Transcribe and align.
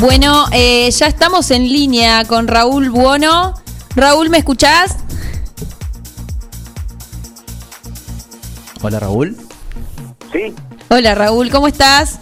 Bueno, 0.00 0.46
eh, 0.50 0.90
ya 0.92 1.08
estamos 1.08 1.50
en 1.50 1.64
línea 1.70 2.24
con 2.24 2.48
Raúl 2.48 2.88
Buono. 2.88 3.52
Raúl, 3.94 4.30
¿me 4.30 4.38
escuchás? 4.38 4.96
Hola 8.80 8.98
Raúl. 8.98 9.36
Sí. 10.32 10.54
Hola 10.88 11.14
Raúl, 11.14 11.50
¿cómo 11.50 11.68
estás? 11.68 12.18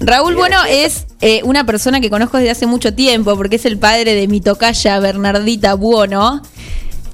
Raúl 0.00 0.34
Bueno 0.34 0.58
es 0.68 1.06
eh, 1.22 1.40
una 1.44 1.64
persona 1.64 2.02
que 2.02 2.10
conozco 2.10 2.36
desde 2.36 2.50
hace 2.50 2.66
mucho 2.66 2.92
tiempo 2.92 3.34
porque 3.38 3.56
es 3.56 3.64
el 3.64 3.78
padre 3.78 4.14
de 4.14 4.28
mi 4.28 4.42
tocaya 4.42 5.00
Bernardita 5.00 5.72
Buono. 5.72 6.42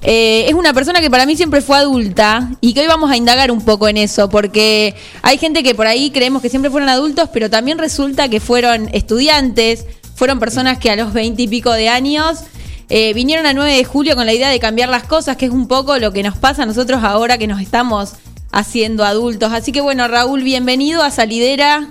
Eh, 0.07 0.45
es 0.47 0.53
una 0.53 0.71
persona 0.71 1.01
que 1.01 1.09
para 1.09 1.25
mí 1.25 1.35
siempre 1.35 1.61
fue 1.61 1.77
adulta 1.77 2.51
y 2.61 2.75
que 2.75 2.81
hoy 2.81 2.87
vamos 2.87 3.09
a 3.09 3.17
indagar 3.17 3.49
un 3.49 3.65
poco 3.65 3.87
en 3.87 3.97
eso, 3.97 4.29
porque 4.29 4.93
hay 5.23 5.39
gente 5.39 5.63
que 5.63 5.73
por 5.73 5.87
ahí 5.87 6.11
creemos 6.11 6.43
que 6.43 6.49
siempre 6.49 6.69
fueron 6.69 6.89
adultos, 6.89 7.27
pero 7.33 7.49
también 7.49 7.79
resulta 7.79 8.29
que 8.29 8.39
fueron 8.39 8.87
estudiantes, 8.93 9.87
fueron 10.15 10.39
personas 10.39 10.77
que 10.77 10.91
a 10.91 10.95
los 10.95 11.11
veinte 11.11 11.41
y 11.41 11.47
pico 11.47 11.71
de 11.71 11.89
años 11.89 12.43
eh, 12.89 13.15
vinieron 13.15 13.47
a 13.47 13.53
9 13.53 13.77
de 13.77 13.83
julio 13.83 14.15
con 14.15 14.27
la 14.27 14.33
idea 14.33 14.49
de 14.49 14.59
cambiar 14.59 14.89
las 14.89 15.05
cosas, 15.05 15.37
que 15.37 15.45
es 15.45 15.51
un 15.51 15.67
poco 15.67 15.97
lo 15.97 16.13
que 16.13 16.21
nos 16.21 16.37
pasa 16.37 16.63
a 16.63 16.65
nosotros 16.67 17.03
ahora 17.03 17.39
que 17.39 17.47
nos 17.47 17.59
estamos 17.59 18.13
haciendo 18.51 19.05
adultos. 19.05 19.53
Así 19.53 19.71
que 19.71 19.81
bueno, 19.81 20.07
Raúl, 20.07 20.43
bienvenido 20.43 21.01
a 21.01 21.09
Salidera. 21.09 21.87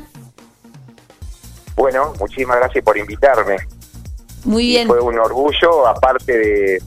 Bueno, 1.75 2.13
muchísimas 2.21 2.59
gracias 2.59 2.85
por 2.85 2.97
invitarme. 2.97 3.57
Muy 4.45 4.69
bien. 4.69 4.87
fue 4.87 5.01
un 5.01 5.19
orgullo, 5.19 5.89
aparte 5.89 6.39
de, 6.39 6.83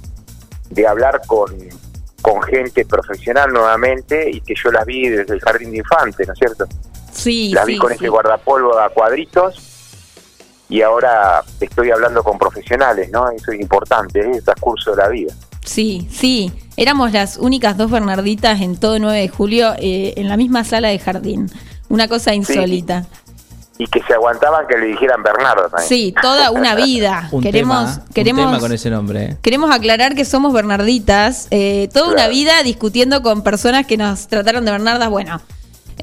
de 0.70 0.88
hablar 0.88 1.22
con, 1.26 1.56
con 2.22 2.42
gente 2.44 2.86
profesional 2.86 3.52
nuevamente 3.52 4.30
y 4.30 4.42
que 4.42 4.54
yo 4.56 4.72
las 4.72 4.86
vi 4.86 5.10
desde 5.10 5.34
el 5.34 5.42
jardín 5.42 5.72
de 5.72 5.78
infantes, 5.78 6.28
¿no 6.28 6.34
es 6.34 6.40
cierto? 6.40 6.66
Sí, 7.12 7.52
Las 7.54 7.66
vi 7.66 7.78
con 7.78 7.92
ese 7.92 8.10
guardapolvo 8.10 8.78
a 8.78 8.90
cuadritos 8.90 9.78
y 10.70 10.82
ahora 10.82 11.44
estoy 11.60 11.92
hablando 11.92 12.24
con 12.24 12.38
profesionales, 12.38 13.10
¿no? 13.12 13.30
Eso 13.32 13.52
es 13.52 13.60
importante, 13.60 14.20
¿eh? 14.20 14.32
el 14.36 14.44
transcurso 14.44 14.92
de 14.92 14.98
la 14.98 15.10
vida. 15.10 15.34
Sí, 15.66 16.08
sí. 16.12 16.52
Éramos 16.76 17.12
las 17.12 17.38
únicas 17.38 17.78
dos 17.78 17.90
Bernarditas 17.90 18.62
en 18.62 18.78
todo 18.78 19.00
9 19.00 19.20
de 19.20 19.30
julio 19.30 19.74
eh, 19.80 20.14
en 20.18 20.30
la 20.30 20.38
misma 20.38 20.64
sala 20.64 20.90
de 20.90 21.00
jardín. 21.00 21.50
Una 21.90 22.08
cosa 22.08 22.34
insólita. 22.34 23.06
Y 23.80 23.86
que 23.88 24.02
se 24.04 24.14
aguantaban 24.14 24.66
que 24.68 24.78
le 24.78 24.88
dijeran 24.88 25.22
Bernardo 25.22 25.70
también. 25.70 25.88
Sí, 25.88 26.14
toda 26.20 26.50
una 26.52 26.74
vida. 26.76 27.30
Un 27.32 27.44
queremos, 27.44 27.94
tema, 27.94 28.06
queremos, 28.14 28.46
un 28.46 28.52
tema 28.52 28.60
con 28.60 28.72
ese 28.74 28.90
nombre. 28.90 29.24
¿eh? 29.24 29.38
Queremos 29.42 29.70
aclarar 29.70 30.16
que 30.16 30.26
somos 30.26 30.52
Bernarditas. 30.52 31.48
eh, 31.52 31.88
toda 31.94 32.12
una 32.12 32.28
vida 32.28 32.64
discutiendo 32.64 33.22
con 33.22 33.44
personas 33.44 33.86
que 33.86 33.98
nos 33.98 34.28
trataron 34.28 34.66
de 34.66 34.72
Bernardas. 34.72 35.10
Bueno, 35.10 35.40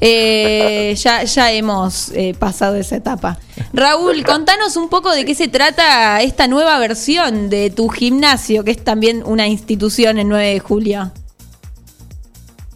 eh, 0.01 0.95
ya, 0.97 1.23
ya 1.23 1.51
hemos 1.51 2.09
eh, 2.13 2.35
pasado 2.37 2.75
esa 2.75 2.95
etapa. 2.95 3.37
Raúl, 3.73 4.23
contanos 4.23 4.77
un 4.77 4.89
poco 4.89 5.11
de 5.11 5.25
qué 5.25 5.35
se 5.35 5.47
trata 5.47 6.21
esta 6.21 6.47
nueva 6.47 6.79
versión 6.79 7.49
de 7.49 7.69
tu 7.69 7.89
gimnasio, 7.89 8.63
que 8.63 8.71
es 8.71 8.83
también 8.83 9.23
una 9.25 9.47
institución 9.47 10.17
en 10.17 10.29
9 10.29 10.45
de 10.53 10.59
julio. 10.59 11.11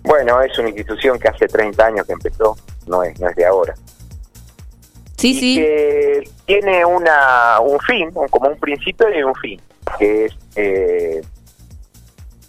Bueno, 0.03 0.41
es 0.41 0.57
una 0.57 0.69
institución 0.69 1.19
que 1.19 1.27
hace 1.27 1.47
30 1.47 1.85
años 1.85 2.05
que 2.05 2.13
empezó, 2.13 2.57
no 2.87 3.03
es, 3.03 3.19
no 3.19 3.29
es 3.29 3.35
de 3.35 3.45
ahora. 3.45 3.75
Sí, 5.19 5.31
y 5.31 5.39
sí. 5.39 5.55
que 5.57 6.29
tiene 6.45 6.85
una 6.85 7.59
un 7.59 7.79
fin, 7.81 8.09
como 8.11 8.49
un 8.49 8.57
principio 8.59 9.07
y 9.13 9.21
un 9.21 9.35
fin, 9.35 9.61
que 9.97 10.25
es 10.25 10.33
eh, 10.55 11.21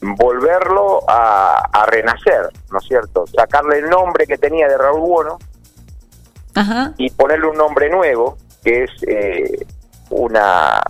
volverlo 0.00 1.02
a, 1.08 1.56
a 1.72 1.86
renacer, 1.86 2.48
¿no 2.70 2.78
es 2.78 2.84
cierto? 2.86 3.26
Sacarle 3.26 3.78
el 3.78 3.90
nombre 3.90 4.26
que 4.26 4.38
tenía 4.38 4.68
de 4.68 4.78
Raúl 4.78 5.00
Bono 5.00 5.38
Ajá. 6.54 6.94
y 6.96 7.10
ponerle 7.10 7.48
un 7.48 7.56
nombre 7.56 7.90
nuevo, 7.90 8.38
que 8.64 8.84
es 8.84 8.90
eh, 9.06 9.66
una, 10.10 10.80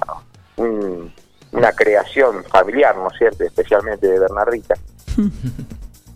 un- 0.56 1.12
una 1.53 1.73
creación 1.73 2.45
familiar, 2.45 2.97
¿no 2.97 3.08
es 3.11 3.19
cierto? 3.19 3.45
Especialmente 3.45 4.06
de 4.06 4.19
Bernardita. 4.19 4.75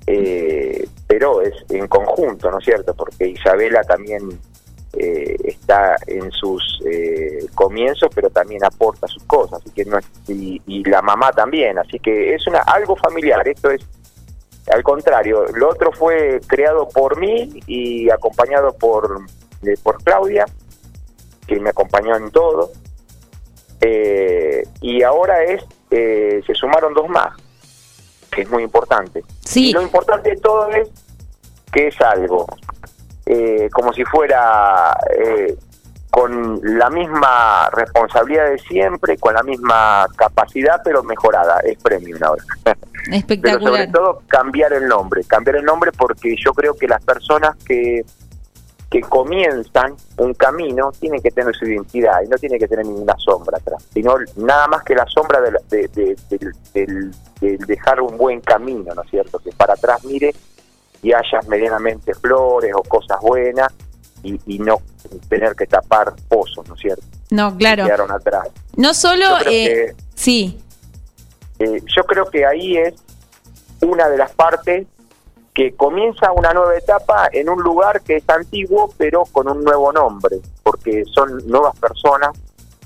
Eh, 0.07 0.87
pero 1.07 1.41
es 1.41 1.55
en 1.71 1.89
conjunto, 1.89 2.51
¿no 2.51 2.59
es 2.59 2.65
cierto? 2.67 2.93
Porque 2.93 3.27
Isabela 3.27 3.83
también 3.85 4.39
eh, 4.93 5.54
está 5.75 5.97
en 6.07 6.31
sus 6.33 6.81
eh, 6.87 7.47
comienzos, 7.55 8.09
pero 8.15 8.31
también 8.31 8.65
aporta 8.65 9.07
sus 9.07 9.23
cosas, 9.25 9.61
así 9.61 9.71
que 9.71 9.85
no 9.85 9.99
es- 9.99 10.09
y, 10.29 10.61
y 10.67 10.85
la 10.85 11.03
mamá 11.03 11.33
también, 11.33 11.79
así 11.79 11.99
que 11.99 12.35
es 12.35 12.47
una 12.47 12.61
algo 12.61 12.97
familiar. 12.97 13.47
Esto 13.49 13.71
es 13.71 13.83
al 14.73 14.83
contrario, 14.83 15.45
lo 15.55 15.69
otro 15.71 15.93
fue 15.93 16.41
creado 16.47 16.89
por 16.89 17.19
mí 17.19 17.61
y 17.67 18.09
acompañado 18.11 18.73
por 18.73 19.21
eh, 19.67 19.75
por 19.83 20.03
Claudia, 20.03 20.47
que 21.47 21.59
me 21.61 21.71
acompañó 21.71 22.17
en 22.17 22.31
todo. 22.31 22.71
Eh, 23.81 24.63
y 24.81 25.03
ahora 25.03 25.43
es 25.45 25.63
eh, 25.91 26.41
se 26.47 26.55
sumaron 26.55 26.95
dos 26.95 27.09
más, 27.09 27.37
que 28.31 28.43
es 28.43 28.51
muy 28.51 28.63
importante. 28.63 29.23
Sí. 29.45 29.71
Y 29.71 29.73
lo 29.73 29.83
importante 29.83 30.31
de 30.31 30.37
todo 30.37 30.69
es 30.71 30.89
que 31.71 31.89
es 31.89 32.01
algo, 32.01 32.47
eh, 33.27 33.69
como 33.73 33.93
si 33.93 34.05
fuera 34.05 34.97
eh, 35.19 35.57
con 36.11 36.61
la 36.63 36.91
misma 36.91 37.69
responsabilidad 37.71 38.49
de 38.51 38.59
siempre, 38.59 39.17
con 39.19 39.35
la 39.35 39.43
misma 39.43 40.07
capacidad, 40.17 40.81
pero 40.85 41.03
mejorada. 41.03 41.59
Es 41.61 41.77
premium 41.83 42.23
ahora. 42.23 42.45
pero 42.65 42.77
sobre 43.11 43.17
Espectacular. 43.19 43.93
todo 43.93 44.23
cambiar 44.29 44.73
el 44.75 44.87
nombre. 44.87 45.25
Cambiar 45.25 45.57
el 45.57 45.65
nombre 45.65 45.91
porque 45.97 46.37
yo 46.43 46.53
creo 46.53 46.75
que 46.75 46.87
las 46.87 47.03
personas 47.05 47.57
que, 47.67 48.05
que 48.91 49.01
comienzan 49.01 49.95
un 50.19 50.35
camino 50.35 50.93
tienen 50.93 51.21
que 51.21 51.33
tener 51.33 51.53
su 51.57 51.65
identidad 51.67 52.23
y 52.25 52.29
no 52.29 52.37
tienen 52.39 52.61
que 52.61 52.69
tener 52.69 52.87
ninguna 52.87 53.17
sombra 53.19 53.59
atrás, 53.59 53.83
sino 53.93 54.15
nada 54.37 54.69
más 54.69 54.85
que 54.85 54.95
la 54.95 55.07
sombra 55.07 55.41
de, 55.41 55.51
la- 55.51 55.61
de- 55.69 55.89
de- 55.89 56.17
del- 56.31 56.55
del- 56.73 57.11
del 57.41 57.59
dejar 57.67 58.01
un 58.01 58.17
buen 58.17 58.41
camino, 58.41 58.95
¿no 58.95 59.03
es 59.03 59.11
cierto? 59.11 59.41
Que 59.41 59.51
para 59.51 59.75
atrás 59.75 60.05
mire 60.05 60.33
y 61.05 61.13
hayas 61.13 61.47
medianamente 61.47 62.15
flores 62.15 62.73
o 62.75 62.83
cosas 62.83 63.19
buenas 63.21 63.73
y, 64.23 64.41
y 64.47 64.59
no 64.59 64.79
tener 65.29 65.55
que 65.55 65.67
tapar 65.67 66.15
pozos, 66.29 66.67
¿no 66.67 66.75
es 66.75 66.81
cierto? 66.81 67.05
No, 67.31 67.53
Que 67.53 67.59
claro. 67.59 67.85
quedaron 67.85 68.11
atrás. 68.11 68.49
No 68.77 68.95
solo. 68.95 69.25
Yo 69.45 69.51
eh, 69.51 69.95
que- 69.95 69.95
Sí, 70.15 70.59
Eh, 71.61 71.81
yo 71.95 72.03
creo 72.05 72.25
que 72.31 72.45
ahí 72.45 72.77
es 72.79 72.95
una 73.83 74.09
de 74.09 74.17
las 74.17 74.33
partes 74.33 74.87
que 75.53 75.73
comienza 75.77 76.33
una 76.33 76.53
nueva 76.53 76.77
etapa 76.77 77.29
en 77.33 77.49
un 77.49 77.63
lugar 77.63 78.01
que 78.01 78.17
es 78.17 78.25
antiguo, 78.29 78.93
pero 78.97 79.25
con 79.27 79.49
un 79.49 79.63
nuevo 79.63 79.93
nombre, 79.93 80.39
porque 80.65 81.05
son 81.15 81.47
nuevas 81.47 81.79
personas 81.79 82.31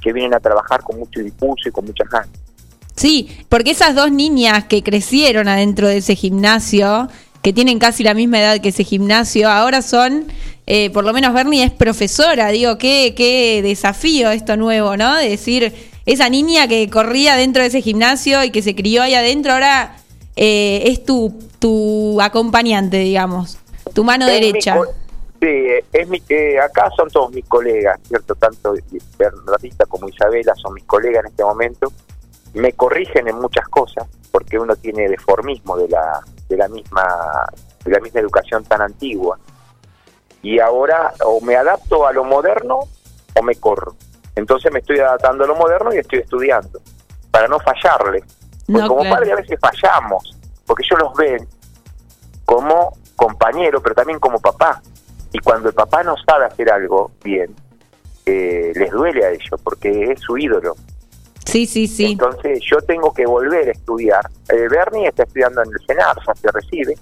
que 0.03 0.13
vienen 0.13 0.35
a 0.35 0.41
trabajar 0.41 0.83
con 0.83 0.99
mucho 0.99 1.21
impulso 1.21 1.69
y 1.69 1.73
con 1.73 1.87
muchas 1.87 2.09
ganas. 2.11 2.29
Sí, 2.95 3.45
porque 3.49 3.71
esas 3.71 3.95
dos 3.95 4.11
niñas 4.11 4.65
que 4.65 4.83
crecieron 4.83 5.49
adentro 5.49 5.87
de 5.89 5.99
ese 5.99 6.15
gimnasio, 6.15 7.09
que 7.49 7.55
tienen 7.55 7.79
casi 7.79 8.05
la 8.05 8.13
misma 8.13 8.41
edad 8.41 8.61
que 8.61 8.69
ese 8.69 8.85
gimnasio, 8.85 9.49
ahora 9.49 9.81
son, 9.81 10.27
eh, 10.67 10.91
por 10.91 11.03
lo 11.03 11.15
menos 11.15 11.33
Bernie 11.33 11.65
es 11.65 11.71
profesora, 11.71 12.49
digo, 12.49 12.77
qué, 12.77 13.15
qué 13.17 13.63
desafío 13.63 14.31
esto 14.31 14.59
nuevo, 14.59 14.99
¿no? 14.99 15.17
De 15.17 15.31
decir, 15.31 15.73
esa 16.05 16.29
niña 16.29 16.69
que 16.69 16.91
corría 16.91 17.37
dentro 17.37 17.63
de 17.63 17.69
ese 17.69 17.81
gimnasio 17.81 18.45
y 18.45 18.51
que 18.51 18.61
se 18.61 18.75
crió 18.75 19.03
ahí 19.03 19.15
adentro, 19.15 19.55
ahora 19.55 19.97
eh, 20.37 20.83
es 20.89 21.07
tu, 21.07 21.39
tu 21.59 22.21
acompañante, 22.21 22.99
digamos, 22.99 23.57
tu 23.95 24.05
mano 24.05 24.27
Es 24.27 24.33
derecha. 24.35 24.79
Sí, 25.41 25.47
es 25.91 26.07
mi, 26.07 26.23
eh, 26.29 26.61
acá 26.61 26.91
son 26.95 27.09
todos 27.09 27.33
mis 27.33 27.47
colegas, 27.47 27.99
¿cierto? 28.07 28.35
Tanto 28.35 28.75
Bernardita 29.19 29.87
como 29.87 30.07
Isabela 30.11 30.55
son 30.57 30.75
mis 30.75 30.85
colegas 30.85 31.25
en 31.25 31.31
este 31.31 31.45
momento. 31.45 31.91
Me 32.55 32.73
corrigen 32.73 33.29
en 33.29 33.37
muchas 33.39 33.67
cosas 33.69 34.07
porque 34.31 34.59
uno 34.59 34.75
tiene 34.77 35.09
deformismo 35.09 35.77
de 35.77 35.89
la, 35.89 36.21
de 36.49 36.57
la 36.57 36.69
misma 36.69 37.05
de 37.85 37.91
la 37.93 38.01
misma 38.01 38.21
educación 38.21 38.65
tan 38.65 38.83
antigua. 38.83 39.39
Y 40.43 40.59
ahora 40.61 41.13
o 41.25 41.41
me 41.41 41.57
adapto 41.57 42.07
a 42.07 42.13
lo 42.13 42.25
moderno 42.25 42.81
o 43.35 43.43
me 43.43 43.55
corro. 43.57 43.95
Entonces 44.35 44.73
me 44.73 44.81
estoy 44.81 44.99
adaptando 44.99 45.45
a 45.45 45.47
lo 45.47 45.57
moderno 45.57 45.93
y 45.93 45.99
estoy 45.99 46.21
estudiando 46.21 46.81
para 47.31 47.49
no 47.49 47.59
fallarle. 47.61 48.21
Porque 48.67 48.83
No, 48.83 48.89
como 48.89 49.01
claro. 49.01 49.17
padre 49.17 49.33
a 49.33 49.37
veces 49.37 49.59
fallamos, 49.61 50.37
porque 50.67 50.85
ellos 50.85 51.01
los 51.01 51.15
ven 51.15 51.49
como 52.45 52.93
compañero, 53.17 53.81
pero 53.83 53.95
también 53.95 54.19
como 54.21 54.39
papá. 54.39 54.81
Y 55.33 55.39
cuando 55.41 55.69
el 55.69 55.75
papá 55.75 56.03
no 56.03 56.15
sabe 56.27 56.47
hacer 56.47 56.71
algo 56.71 57.11
bien, 57.23 57.55
eh, 58.27 58.73
les 58.75 58.91
duele 58.91 59.25
a 59.25 59.31
ellos, 59.31 59.61
porque 59.63 60.13
es 60.13 60.21
su 60.21 60.37
ídolo. 60.39 60.75
Sí, 61.51 61.67
sí, 61.67 61.87
sí. 61.87 62.13
Entonces 62.13 62.61
yo 62.71 62.77
tengo 62.83 63.13
que 63.15 63.25
volver 63.27 63.69
a 63.69 63.73
estudiar. 63.73 64.21
Eh, 64.51 64.69
Bernie 64.71 65.09
está 65.09 65.23
estudiando 65.23 65.63
en 65.63 65.69
el 65.71 65.87
CENAR, 65.87 66.17
ya 66.27 66.35
se 66.35 66.51
recibe. 66.53 66.95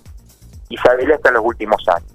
Isabela 0.68 1.16
está 1.16 1.30
en 1.30 1.34
los 1.34 1.44
últimos 1.44 1.82
años. 1.88 2.12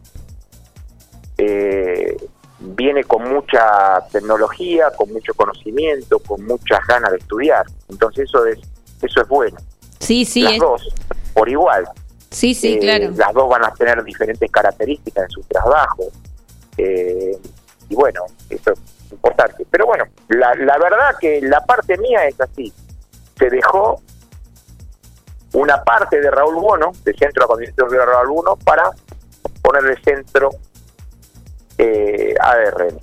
Eh, 1.37 2.15
viene 2.59 3.03
con 3.03 3.29
mucha 3.33 3.99
tecnología, 4.11 4.91
con 4.95 5.11
mucho 5.11 5.33
conocimiento, 5.33 6.19
con 6.19 6.45
muchas 6.45 6.79
ganas 6.87 7.11
de 7.11 7.17
estudiar. 7.17 7.65
Entonces 7.89 8.25
eso 8.29 8.45
es 8.45 8.59
eso 9.01 9.21
es 9.21 9.27
bueno. 9.27 9.57
Sí, 9.99 10.25
sí, 10.25 10.41
Las 10.43 10.53
es- 10.53 10.59
dos, 10.59 10.89
por 11.33 11.49
igual. 11.49 11.85
sí, 12.29 12.53
sí, 12.53 12.73
Eh, 12.75 12.79
claro. 12.79 13.11
Las 13.15 13.33
dos 13.33 13.49
van 13.49 13.65
a 13.65 13.73
tener 13.73 14.03
diferentes 14.03 14.49
características 14.51 15.23
en 15.25 15.29
sus 15.31 15.47
trabajos. 15.47 16.07
Eh, 16.77 17.37
y 17.89 17.95
bueno, 17.95 18.21
eso 18.49 18.73
importante. 19.11 19.65
Pero 19.69 19.85
bueno, 19.85 20.05
la, 20.29 20.53
la 20.55 20.77
verdad 20.77 21.15
que 21.19 21.41
la 21.41 21.61
parte 21.61 21.97
mía 21.97 22.25
es 22.27 22.39
así. 22.39 22.73
Se 23.37 23.49
dejó 23.49 24.01
una 25.53 25.83
parte 25.83 26.19
de 26.21 26.31
Raúl 26.31 26.55
Bono, 26.55 26.91
de 27.03 27.13
centro 27.13 27.47
de 27.57 28.05
Raúl 28.05 28.29
Bono, 28.29 28.55
para 28.57 28.91
ponerle 29.61 29.95
centro 30.03 30.49
eh, 31.77 32.33
ARN. 32.39 32.99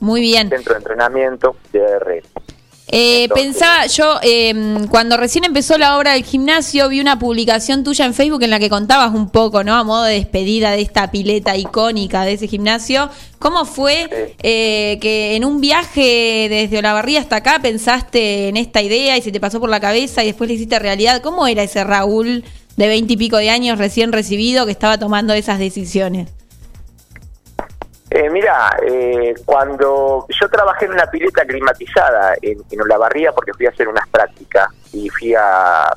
Muy 0.00 0.20
bien. 0.20 0.48
Centro 0.48 0.74
de 0.74 0.78
entrenamiento 0.78 1.56
de 1.72 1.84
ARN. 1.84 2.22
Eh, 2.92 3.28
pensaba 3.32 3.86
yo, 3.86 4.18
eh, 4.20 4.52
cuando 4.90 5.16
recién 5.16 5.44
empezó 5.44 5.78
la 5.78 5.96
obra 5.96 6.14
del 6.14 6.24
gimnasio, 6.24 6.88
vi 6.88 7.00
una 7.00 7.20
publicación 7.20 7.84
tuya 7.84 8.04
en 8.04 8.14
Facebook 8.14 8.42
en 8.42 8.50
la 8.50 8.58
que 8.58 8.68
contabas 8.68 9.14
un 9.14 9.30
poco, 9.30 9.62
¿no? 9.62 9.76
A 9.76 9.84
modo 9.84 10.02
de 10.02 10.14
despedida 10.14 10.72
de 10.72 10.82
esta 10.82 11.08
pileta 11.12 11.56
icónica 11.56 12.24
de 12.24 12.32
ese 12.32 12.48
gimnasio. 12.48 13.08
¿Cómo 13.38 13.64
fue 13.64 14.34
eh, 14.42 14.98
que 15.00 15.36
en 15.36 15.44
un 15.44 15.60
viaje 15.60 16.48
desde 16.50 16.78
Olavarría 16.78 17.20
hasta 17.20 17.36
acá 17.36 17.60
pensaste 17.62 18.48
en 18.48 18.56
esta 18.56 18.82
idea 18.82 19.16
y 19.16 19.22
se 19.22 19.30
te 19.30 19.38
pasó 19.38 19.60
por 19.60 19.70
la 19.70 19.78
cabeza 19.78 20.24
y 20.24 20.26
después 20.26 20.48
le 20.48 20.54
hiciste 20.54 20.78
realidad? 20.80 21.22
¿Cómo 21.22 21.46
era 21.46 21.62
ese 21.62 21.84
Raúl 21.84 22.44
de 22.76 22.88
veintipico 22.88 23.36
de 23.36 23.50
años 23.50 23.78
recién 23.78 24.10
recibido 24.10 24.66
que 24.66 24.72
estaba 24.72 24.98
tomando 24.98 25.32
esas 25.32 25.60
decisiones? 25.60 26.39
Eh, 28.20 28.28
mira, 28.28 28.76
eh, 28.86 29.34
cuando 29.46 30.26
yo 30.28 30.48
trabajé 30.50 30.84
en 30.84 30.92
una 30.92 31.06
pileta 31.06 31.42
climatizada 31.46 32.34
en, 32.42 32.58
en 32.70 32.82
Olavarría 32.82 33.32
porque 33.32 33.54
fui 33.54 33.64
a 33.64 33.70
hacer 33.70 33.88
unas 33.88 34.06
prácticas 34.08 34.68
y 34.92 35.08
fui 35.08 35.34
a, 35.34 35.90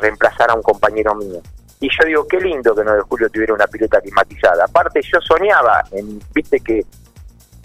reemplazar 0.00 0.50
a 0.50 0.54
un 0.54 0.62
compañero 0.62 1.14
mío. 1.14 1.40
Y 1.78 1.88
yo 1.88 2.06
digo, 2.06 2.26
qué 2.26 2.40
lindo 2.40 2.74
que 2.74 2.82
9 2.82 2.98
de 2.98 3.04
julio 3.04 3.30
tuviera 3.30 3.54
una 3.54 3.68
pileta 3.68 4.00
climatizada. 4.00 4.64
Aparte, 4.64 5.00
yo 5.00 5.20
soñaba, 5.20 5.84
en, 5.92 6.20
viste 6.34 6.58
que 6.58 6.84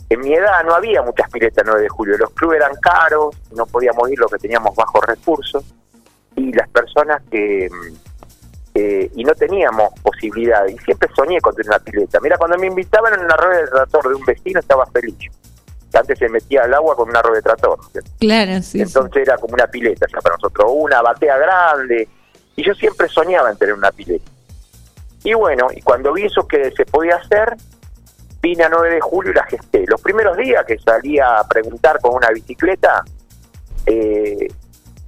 en 0.07 0.19
mi 0.19 0.35
edad 0.35 0.63
no 0.63 0.75
había 0.75 1.01
muchas 1.01 1.27
piletas 1.31 1.65
9 1.65 1.81
de 1.81 1.89
julio. 1.89 2.15
Los 2.19 2.29
clubes 2.29 2.57
eran 2.57 2.75
caros, 2.75 3.35
no 3.55 3.65
podíamos 3.65 4.07
ir 4.11 4.19
los 4.19 4.31
que 4.31 4.37
teníamos 4.37 4.75
bajos 4.75 5.03
recursos. 5.03 5.63
Y 6.35 6.53
las 6.53 6.69
personas 6.69 7.23
que, 7.31 7.69
eh, 8.75 9.09
y 9.15 9.23
no 9.23 9.33
teníamos 9.33 9.89
posibilidad. 10.01 10.67
Y 10.67 10.77
siempre 10.79 11.09
soñé 11.15 11.39
con 11.39 11.55
tener 11.55 11.69
una 11.69 11.79
pileta. 11.79 12.19
Mira, 12.19 12.37
cuando 12.37 12.57
me 12.57 12.67
invitaban 12.67 13.13
en 13.13 13.21
una 13.21 13.37
rueda 13.37 13.61
de 13.61 13.67
trator 13.67 14.09
de 14.09 14.15
un 14.15 14.25
vecino 14.25 14.59
estaba 14.59 14.85
feliz. 14.87 15.15
Antes 15.93 16.19
se 16.19 16.27
metía 16.27 16.63
al 16.63 16.73
agua 16.73 16.93
con 16.93 17.07
una 17.09 17.21
rueda 17.21 17.37
de 17.37 17.41
trator. 17.41 17.79
Claro, 18.19 18.61
sí. 18.61 18.81
Entonces 18.81 19.23
era 19.23 19.37
como 19.37 19.53
una 19.53 19.67
pileta 19.67 20.05
ya 20.11 20.19
para 20.19 20.35
nosotros, 20.35 20.69
una 20.75 21.01
batea 21.01 21.37
grande. 21.37 22.09
Y 22.57 22.65
yo 22.65 22.73
siempre 22.73 23.07
soñaba 23.07 23.49
en 23.49 23.57
tener 23.57 23.75
una 23.75 23.91
pileta. 23.91 24.29
Y 25.23 25.33
bueno, 25.33 25.67
y 25.73 25.81
cuando 25.81 26.11
vi 26.11 26.25
eso 26.25 26.45
que 26.45 26.69
se 26.71 26.85
podía 26.85 27.15
hacer, 27.15 27.55
vine 28.41 28.65
a 28.65 28.69
9 28.69 28.95
de 28.95 29.01
julio 29.01 29.31
y 29.31 29.35
la 29.35 29.45
gesté. 29.45 29.85
Los 29.87 30.01
primeros 30.01 30.35
días 30.35 30.65
que 30.65 30.77
salía 30.79 31.39
a 31.39 31.47
preguntar 31.47 32.01
con 32.01 32.13
una 32.13 32.29
bicicleta, 32.29 33.05
eh, 33.85 34.47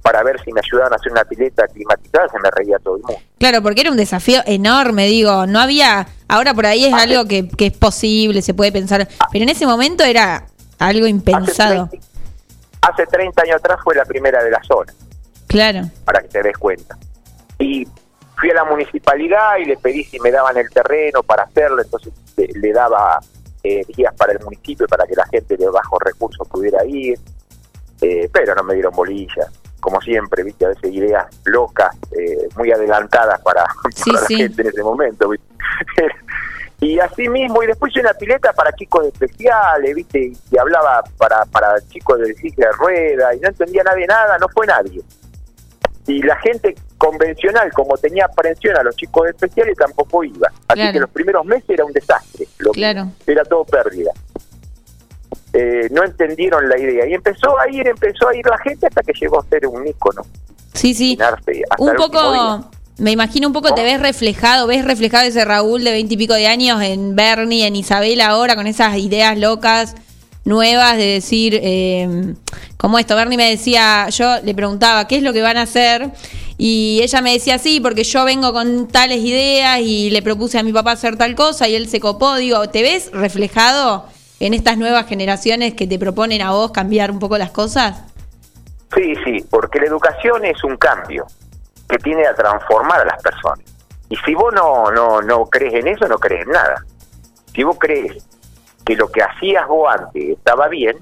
para 0.08 0.22
ver 0.22 0.42
si 0.42 0.50
me 0.54 0.62
ayudaban 0.64 0.94
a 0.94 0.96
hacer 0.96 1.12
una 1.12 1.22
pileta 1.22 1.68
climatizada, 1.68 2.28
se 2.30 2.38
me 2.38 2.50
reía 2.50 2.78
todo 2.78 2.96
el 2.96 3.02
mundo. 3.02 3.20
Claro, 3.38 3.62
porque 3.62 3.82
era 3.82 3.90
un 3.90 3.98
desafío 3.98 4.40
enorme, 4.46 5.04
digo, 5.04 5.46
no 5.46 5.60
había, 5.60 6.06
ahora 6.28 6.54
por 6.54 6.64
ahí 6.64 6.86
es 6.86 6.94
algo 6.94 7.26
que, 7.26 7.46
es 7.58 7.76
posible, 7.76 8.40
se 8.40 8.54
puede 8.54 8.72
pensar, 8.72 9.06
pero 9.30 9.42
en 9.42 9.50
ese 9.50 9.66
momento 9.66 10.04
era 10.04 10.46
algo 10.78 11.06
impensado. 11.06 11.90
Hace 12.80 13.04
30, 13.04 13.42
años 13.42 13.56
atrás 13.56 13.80
fue 13.84 13.96
la 13.96 14.06
primera 14.06 14.42
de 14.42 14.50
la 14.50 14.62
zona. 14.62 14.94
Claro. 15.46 15.82
Para 16.06 16.22
que 16.22 16.28
te 16.28 16.42
des 16.42 16.56
cuenta. 16.56 16.96
Y 17.58 17.86
fui 18.38 18.50
a 18.50 18.54
la 18.54 18.64
municipalidad 18.64 19.58
y 19.58 19.66
le 19.66 19.76
pedí 19.76 20.04
si 20.04 20.18
me 20.20 20.30
daban 20.30 20.56
el 20.56 20.70
terreno 20.70 21.22
para 21.22 21.42
hacerlo, 21.42 21.82
entonces 21.82 22.14
le, 22.34 22.72
daba 22.72 23.20
eh, 23.62 23.84
guías 23.94 24.14
para 24.14 24.32
el 24.32 24.40
municipio 24.40 24.86
para 24.86 25.06
que 25.06 25.14
la 25.14 25.26
gente 25.26 25.54
de 25.54 25.68
bajos 25.68 25.98
recursos 26.02 26.48
pudiera 26.48 26.82
ir, 26.86 27.18
eh, 28.00 28.30
pero 28.32 28.54
no 28.54 28.62
me 28.62 28.72
dieron 28.72 28.94
bolillas 28.96 29.50
como 29.80 30.00
siempre, 30.00 30.42
viste, 30.42 30.64
a 30.64 30.68
veces 30.68 30.92
ideas 30.92 31.26
locas, 31.44 31.94
eh, 32.12 32.48
muy 32.56 32.70
adelantadas 32.72 33.40
para, 33.42 33.62
la 34.12 34.20
gente 34.26 34.62
en 34.62 34.68
ese 34.68 34.82
momento, 34.82 35.30
y 36.80 36.98
así 36.98 37.28
mismo, 37.28 37.62
y 37.62 37.66
después 37.66 37.90
hice 37.90 38.00
una 38.00 38.14
pileta 38.14 38.52
para 38.52 38.72
chicos 38.72 39.06
especiales, 39.06 39.94
viste, 39.94 40.32
y 40.50 40.58
hablaba 40.58 41.02
para, 41.16 41.44
para 41.46 41.80
chicos 41.88 42.18
de 42.20 42.34
silla 42.34 42.66
de 42.66 42.72
rueda, 42.72 43.34
y 43.34 43.40
no 43.40 43.48
entendía 43.48 43.82
nadie 43.82 44.06
nada, 44.06 44.38
no 44.38 44.48
fue 44.48 44.66
nadie. 44.66 45.02
Y 46.06 46.22
la 46.22 46.36
gente 46.36 46.74
convencional, 46.96 47.70
como 47.72 47.96
tenía 47.98 48.24
aprensión 48.24 48.76
a 48.78 48.82
los 48.82 48.96
chicos 48.96 49.28
especiales, 49.28 49.76
tampoco 49.76 50.24
iba. 50.24 50.50
Así 50.66 50.92
que 50.92 51.00
los 51.00 51.10
primeros 51.10 51.44
meses 51.44 51.68
era 51.68 51.84
un 51.84 51.92
desastre, 51.92 52.46
lo 52.58 52.72
claro. 52.72 53.12
era 53.26 53.44
todo 53.44 53.64
pérdida. 53.64 54.10
Eh, 55.52 55.88
no 55.90 56.04
entendieron 56.04 56.68
la 56.68 56.78
idea. 56.78 57.06
Y 57.06 57.14
empezó 57.14 57.58
a 57.58 57.68
ir, 57.70 57.86
empezó 57.86 58.28
a 58.28 58.36
ir 58.36 58.44
la 58.46 58.58
gente 58.58 58.86
hasta 58.86 59.02
que 59.02 59.12
llegó 59.18 59.40
a 59.40 59.44
ser 59.44 59.66
un 59.66 59.86
ícono. 59.86 60.22
Sí, 60.74 60.94
sí. 60.94 61.18
Un 61.78 61.96
poco, 61.96 62.70
me 62.98 63.12
imagino 63.12 63.48
un 63.48 63.52
poco 63.52 63.74
te 63.74 63.82
ves 63.82 64.00
reflejado, 64.00 64.66
ves 64.66 64.84
reflejado 64.84 65.24
ese 65.24 65.44
Raúl 65.44 65.82
de 65.84 65.90
veintipico 65.90 66.34
de 66.34 66.46
años 66.46 66.82
en 66.82 67.16
Bernie, 67.16 67.66
en 67.66 67.76
Isabel 67.76 68.20
ahora, 68.20 68.56
con 68.56 68.66
esas 68.66 68.96
ideas 68.98 69.38
locas 69.38 69.94
nuevas 70.44 70.96
de 70.96 71.04
decir, 71.04 71.58
eh, 71.62 72.34
como 72.76 72.98
esto, 72.98 73.14
Bernie 73.16 73.36
me 73.36 73.50
decía, 73.50 74.08
yo 74.08 74.40
le 74.42 74.54
preguntaba, 74.54 75.06
¿qué 75.06 75.16
es 75.16 75.22
lo 75.22 75.32
que 75.32 75.42
van 75.42 75.56
a 75.58 75.62
hacer? 75.62 76.10
Y 76.56 77.00
ella 77.02 77.20
me 77.20 77.32
decía, 77.32 77.58
sí, 77.58 77.80
porque 77.80 78.02
yo 78.02 78.24
vengo 78.24 78.52
con 78.52 78.88
tales 78.88 79.20
ideas 79.20 79.80
y 79.80 80.10
le 80.10 80.22
propuse 80.22 80.58
a 80.58 80.62
mi 80.62 80.72
papá 80.72 80.92
hacer 80.92 81.16
tal 81.16 81.34
cosa 81.34 81.68
y 81.68 81.74
él 81.74 81.88
se 81.88 82.00
copó. 82.00 82.36
Digo, 82.36 82.68
¿te 82.68 82.82
ves 82.82 83.10
reflejado 83.12 84.06
en 84.40 84.54
estas 84.54 84.78
nuevas 84.78 85.06
generaciones 85.06 85.74
que 85.74 85.86
te 85.86 85.98
proponen 85.98 86.42
a 86.42 86.52
vos 86.52 86.70
cambiar 86.70 87.10
un 87.10 87.18
poco 87.18 87.38
las 87.38 87.50
cosas? 87.50 88.02
Sí, 88.94 89.14
sí, 89.24 89.44
porque 89.50 89.80
la 89.80 89.86
educación 89.86 90.44
es 90.44 90.62
un 90.64 90.76
cambio 90.76 91.26
que 91.88 91.98
tiene 91.98 92.26
a 92.26 92.34
transformar 92.34 93.00
a 93.00 93.04
las 93.04 93.22
personas. 93.22 93.64
Y 94.08 94.16
si 94.16 94.34
vos 94.34 94.52
no, 94.54 94.90
no, 94.90 95.20
no 95.20 95.46
crees 95.46 95.74
en 95.74 95.88
eso, 95.88 96.06
no 96.08 96.18
crees 96.18 96.46
en 96.46 96.52
nada. 96.52 96.84
Si 97.54 97.62
vos 97.62 97.76
crees 97.78 98.24
que 98.84 98.96
lo 98.96 99.10
que 99.10 99.22
hacías 99.22 99.66
vos 99.66 99.92
antes 99.92 100.30
estaba 100.30 100.68
bien 100.68 100.96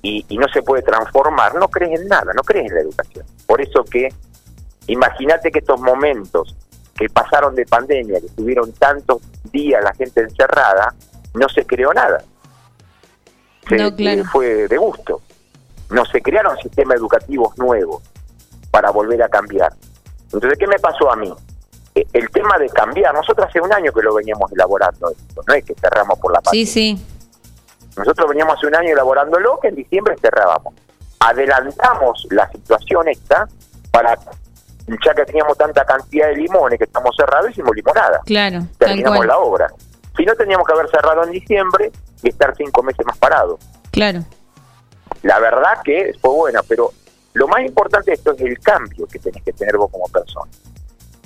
y, 0.00 0.24
y 0.28 0.38
no 0.38 0.48
se 0.48 0.62
puede 0.62 0.82
transformar, 0.82 1.54
no 1.54 1.68
crees 1.68 2.00
en 2.00 2.08
nada, 2.08 2.32
no 2.34 2.42
crees 2.42 2.70
en 2.70 2.76
la 2.76 2.80
educación. 2.80 3.26
Por 3.46 3.60
eso 3.60 3.84
que 3.84 4.08
imagínate 4.86 5.50
que 5.50 5.58
estos 5.58 5.80
momentos 5.80 6.56
que 6.94 7.08
pasaron 7.08 7.54
de 7.54 7.66
pandemia, 7.66 8.20
que 8.20 8.28
tuvieron 8.28 8.72
tantos 8.72 9.20
días 9.50 9.82
la 9.82 9.92
gente 9.94 10.22
encerrada, 10.22 10.94
no 11.34 11.48
se 11.48 11.64
creó 11.64 11.92
nada. 11.92 12.22
Fue 13.64 14.68
de 14.68 14.76
gusto. 14.76 15.20
No 15.90 16.04
se 16.06 16.22
crearon 16.22 16.56
sistemas 16.58 16.96
educativos 16.96 17.56
nuevos 17.58 18.02
para 18.70 18.90
volver 18.90 19.22
a 19.22 19.28
cambiar. 19.28 19.72
Entonces, 20.32 20.58
¿qué 20.58 20.66
me 20.66 20.78
pasó 20.78 21.12
a 21.12 21.16
mí? 21.16 21.32
E, 21.94 22.06
el 22.14 22.30
tema 22.30 22.58
de 22.58 22.68
cambiar, 22.70 23.14
nosotros 23.14 23.46
hace 23.48 23.60
un 23.60 23.72
año 23.72 23.92
que 23.92 24.02
lo 24.02 24.14
veníamos 24.14 24.50
elaborando, 24.52 25.10
esto, 25.10 25.42
no 25.46 25.54
es 25.54 25.64
que 25.64 25.74
cerramos 25.74 26.18
por 26.18 26.32
la 26.32 26.40
pandemia. 26.40 26.66
Sí, 26.66 26.96
sí. 26.96 27.06
Nosotros 27.96 28.28
veníamos 28.30 28.56
hace 28.56 28.66
un 28.66 28.74
año 28.74 28.92
elaborándolo, 28.92 29.60
que 29.60 29.68
en 29.68 29.74
diciembre 29.74 30.16
cerrábamos. 30.20 30.74
Adelantamos 31.20 32.26
la 32.30 32.50
situación 32.50 33.08
esta 33.08 33.46
para, 33.90 34.18
ya 35.04 35.14
que 35.14 35.24
teníamos 35.26 35.58
tanta 35.58 35.84
cantidad 35.84 36.28
de 36.28 36.36
limones 36.36 36.78
que 36.78 36.84
estamos 36.84 37.14
cerrados, 37.14 37.50
hicimos 37.50 37.76
limonada. 37.76 38.20
Claro. 38.24 38.66
Terminamos 38.78 39.26
la 39.26 39.38
obra. 39.38 39.68
Si 40.16 40.24
no, 40.24 40.34
teníamos 40.34 40.66
que 40.66 40.72
haber 40.72 40.90
cerrado 40.90 41.24
en 41.24 41.30
diciembre 41.30 41.90
y 42.22 42.28
estar 42.28 42.54
cinco 42.56 42.82
meses 42.82 43.04
más 43.06 43.18
parados. 43.18 43.60
Claro. 43.90 44.24
La 45.22 45.38
verdad 45.38 45.82
que 45.84 46.12
fue 46.20 46.30
buena, 46.32 46.62
pero 46.62 46.92
lo 47.34 47.48
más 47.48 47.64
importante 47.64 48.10
de 48.10 48.16
esto 48.16 48.32
es 48.32 48.40
el 48.40 48.58
cambio 48.58 49.06
que 49.06 49.18
tenés 49.18 49.42
que 49.42 49.52
tener 49.52 49.76
vos 49.76 49.90
como 49.90 50.06
persona. 50.08 50.50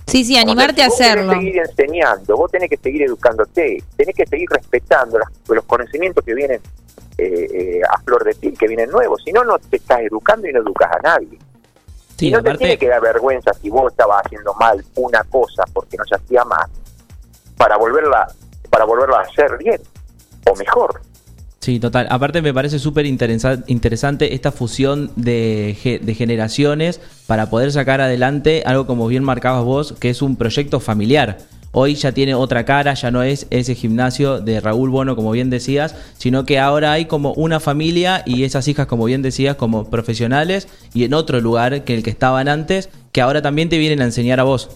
Sí, 0.07 0.25
sí, 0.25 0.37
animarte 0.37 0.83
a 0.83 0.87
hacerlo. 0.87 1.27
Vos 1.27 1.33
tenés 1.33 1.45
que 1.45 1.47
seguir 1.47 1.63
enseñando, 1.63 2.37
vos 2.37 2.51
tenés 2.51 2.71
que 2.71 2.77
seguir 2.77 3.03
educándote, 3.03 3.83
tenés 3.97 4.15
que 4.15 4.27
seguir 4.27 4.49
respetando 4.51 5.19
los, 5.49 5.65
conocimientos 5.65 6.25
que 6.25 6.35
vienen 6.35 6.61
eh, 7.19 7.49
eh, 7.53 7.81
a 7.91 7.99
flor 8.01 8.23
de 8.23 8.35
piel, 8.37 8.57
que 8.57 8.69
vienen 8.69 8.89
nuevos. 8.91 9.21
Si 9.25 9.33
no, 9.33 9.43
no 9.43 9.59
te 9.59 9.77
estás 9.77 10.01
educando 10.01 10.47
y 10.49 10.53
no 10.53 10.61
educas 10.61 10.93
a 10.93 10.99
nadie. 11.01 11.39
Sí, 12.17 12.29
y 12.29 12.31
no 12.31 12.43
te 12.43 12.55
tiene 12.55 12.79
que 12.79 12.89
dar 12.89 13.01
vergüenza 13.01 13.53
si 13.55 13.69
vos 13.69 13.91
estabas 13.91 14.25
haciendo 14.25 14.55
mal 14.55 14.83
una 14.95 15.25
cosa 15.25 15.65
porque 15.73 15.97
no 15.97 16.05
se 16.05 16.15
hacía 16.15 16.45
más, 16.45 16.71
para 17.57 17.77
volverla 17.77 18.29
para 18.71 18.85
volverlo 18.85 19.17
a 19.17 19.23
hacer 19.23 19.57
bien 19.59 19.81
o 20.47 20.55
mejor. 20.57 21.01
Sí, 21.61 21.81
total. 21.81 22.07
Aparte 22.11 22.43
me 22.43 22.55
parece 22.55 22.79
súper 22.79 23.07
interesante 23.07 24.35
esta 24.35 24.53
fusión 24.53 25.11
de, 25.17 26.01
de, 26.01 26.15
generaciones 26.15 27.01
para 27.27 27.51
poder 27.51 27.73
sacar 27.73 28.01
adelante 28.01 28.63
algo 28.65 28.87
como 28.87 29.09
bien 29.09 29.25
marcabas 29.25 29.65
vos, 29.65 29.93
que 29.99 30.11
es 30.11 30.23
un 30.23 30.37
proyecto 30.37 30.79
familiar. 30.79 31.39
Hoy 31.73 31.95
ya 31.95 32.13
tiene 32.13 32.35
otra 32.35 32.65
cara, 32.65 32.95
ya 32.95 33.11
no 33.11 33.23
es 33.23 33.49
ese 33.51 33.75
gimnasio 33.75 34.41
de 34.41 34.61
Raúl 34.61 34.91
Bono, 34.91 35.17
como 35.17 35.33
bien 35.33 35.51
decías, 35.51 35.95
sino 36.17 36.47
que 36.47 36.59
ahora 36.59 36.93
hay 36.93 37.05
como 37.07 37.33
una 37.33 37.61
familia 37.61 38.23
y 38.25 38.45
esas 38.45 38.69
hijas, 38.69 38.87
como 38.87 39.05
bien 39.05 39.23
decías, 39.23 39.57
como 39.57 39.91
profesionales 39.91 40.69
y 40.95 41.05
en 41.05 41.15
otro 41.15 41.41
lugar 41.41 41.85
que 41.85 41.95
el 41.95 42.03
que 42.03 42.11
estaban 42.11 42.49
antes, 42.49 42.89
que 43.13 43.21
ahora 43.21 43.43
también 43.43 43.69
te 43.69 43.77
vienen 43.77 44.01
a 44.01 44.05
enseñar 44.05 44.41
a 44.41 44.45
vos. 44.45 44.71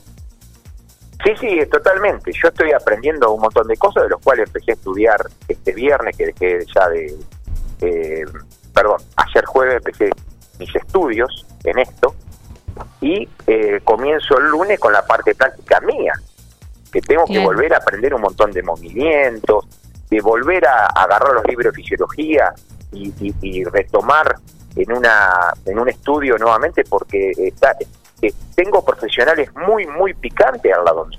Sí, 1.24 1.32
sí, 1.38 1.60
totalmente. 1.70 2.32
Yo 2.32 2.48
estoy 2.48 2.72
aprendiendo 2.72 3.32
un 3.32 3.42
montón 3.42 3.66
de 3.68 3.76
cosas, 3.76 4.04
de 4.04 4.08
los 4.10 4.20
cuales 4.22 4.46
empecé 4.46 4.70
a 4.72 4.74
estudiar 4.74 5.20
este 5.48 5.72
viernes, 5.72 6.16
que 6.16 6.26
dejé 6.26 6.64
ya 6.74 6.88
de, 6.88 7.14
eh, 7.82 8.24
perdón, 8.72 9.00
ayer 9.16 9.44
jueves 9.44 9.74
empecé 9.76 10.10
mis 10.58 10.74
estudios 10.74 11.46
en 11.64 11.78
esto 11.78 12.14
y 13.00 13.28
eh, 13.46 13.80
comienzo 13.84 14.38
el 14.38 14.46
lunes 14.46 14.78
con 14.80 14.92
la 14.92 15.04
parte 15.06 15.34
práctica 15.34 15.80
mía, 15.80 16.12
que 16.92 17.00
tengo 17.02 17.24
que 17.26 17.38
volver 17.44 17.74
a 17.74 17.78
aprender 17.78 18.14
un 18.14 18.22
montón 18.22 18.50
de 18.52 18.62
movimientos, 18.62 19.66
de 20.08 20.20
volver 20.20 20.66
a, 20.66 20.86
agarrar 20.86 21.32
los 21.34 21.44
libros 21.46 21.72
de 21.74 21.82
fisiología 21.82 22.52
y, 22.92 23.12
y- 23.20 23.34
y 23.42 23.64
retomar 23.64 24.36
en 24.76 24.92
una 24.92 25.52
en 25.66 25.78
un 25.78 25.88
estudio 25.88 26.38
nuevamente 26.38 26.84
porque 26.88 27.32
está 27.36 27.76
eh, 28.22 28.32
tengo 28.54 28.84
profesionales 28.84 29.50
muy 29.54 29.86
muy 29.86 30.14
picantes 30.14 30.72
al 30.72 30.84
lado 30.84 31.06
mío. 31.06 31.18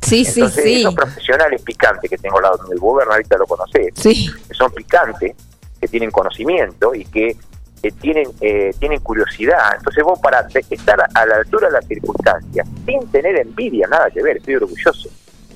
Sí, 0.00 0.24
sí, 0.24 0.40
Entonces, 0.40 0.64
sí. 0.64 0.80
esos 0.80 0.94
profesionales 0.94 1.60
picantes 1.62 2.08
que 2.08 2.16
tengo 2.16 2.38
al 2.38 2.44
lado 2.44 2.58
mío, 2.68 2.76
vos 2.80 2.98
Bernardita 2.98 3.36
lo 3.36 3.46
conocés, 3.46 3.92
Sí, 3.94 4.30
que 4.46 4.54
son 4.54 4.72
picantes, 4.72 5.34
que 5.80 5.88
tienen 5.88 6.10
conocimiento 6.10 6.94
y 6.94 7.04
que 7.04 7.36
eh, 7.82 7.92
tienen 8.00 8.28
eh, 8.40 8.74
tienen 8.78 9.00
curiosidad. 9.00 9.74
Entonces 9.76 10.02
vos 10.04 10.18
para 10.20 10.46
estar 10.70 10.98
a 11.14 11.26
la 11.26 11.36
altura 11.36 11.68
de 11.68 11.74
las 11.74 11.86
circunstancias, 11.86 12.66
sin 12.86 13.06
tener 13.10 13.36
envidia, 13.36 13.86
nada 13.88 14.10
que 14.10 14.22
ver, 14.22 14.38
estoy 14.38 14.56
orgulloso, 14.56 15.08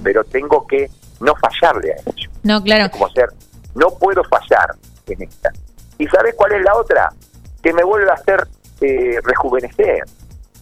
pero 0.03 0.25
tengo 0.25 0.67
que 0.67 0.91
no 1.21 1.35
fallarle 1.37 1.93
a 1.93 1.97
ellos. 2.11 2.31
no, 2.43 2.63
claro. 2.63 2.87
Es 2.87 2.91
como 2.91 3.09
ser, 3.11 3.29
no 3.75 3.89
puedo 3.99 4.23
fallar 4.25 4.75
en 5.07 5.23
esta. 5.23 5.51
¿Y 5.99 6.07
sabes 6.09 6.35
cuál 6.35 6.53
es 6.53 6.63
la 6.63 6.75
otra? 6.77 7.09
Que 7.63 7.73
me 7.73 7.85
vuelve 7.85 8.11
a 8.11 8.15
hacer 8.15 8.47
eh, 8.81 9.19
rejuvenecer. 9.23 10.05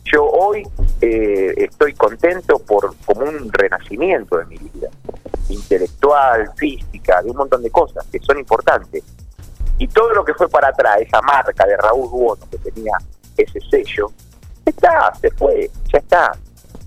Yo 0.05 0.25
hoy 0.25 0.63
eh, 1.01 1.55
estoy 1.57 1.95
contento 1.95 2.59
por 2.59 2.95
como 3.05 3.23
un 3.23 3.53
renacimiento 3.53 4.39
de 4.39 4.47
mi 4.47 4.57
vida, 4.59 4.89
intelectual, 5.49 6.51
física, 6.57 7.23
de 7.23 7.31
un 7.31 7.37
montón 7.37 7.63
de 7.63 7.71
cosas 7.71 8.05
que 8.11 8.19
son 8.21 8.39
importantes. 8.39 9.03
Y 9.79 9.89
todo 9.89 10.11
lo 10.13 10.25
que 10.25 10.35
fue 10.35 10.49
para 10.49 10.69
atrás, 10.69 10.99
esa 11.01 11.21
marca 11.23 11.65
de 11.67 11.77
Raúl 11.77 12.09
Buono 12.09 12.43
que 12.51 12.59
tenía 12.59 12.93
ese 13.37 13.61
sello, 13.71 14.11
está, 14.65 15.13
se 15.21 15.31
fue, 15.31 15.71
ya 15.93 15.99
está, 15.99 16.33